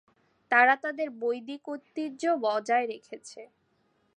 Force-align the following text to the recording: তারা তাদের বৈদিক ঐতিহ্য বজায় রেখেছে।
তারা 0.51 0.73
তাদের 0.83 1.07
বৈদিক 1.21 1.61
ঐতিহ্য 1.69 2.23
বজায় 2.45 2.85
রেখেছে। 2.87 3.41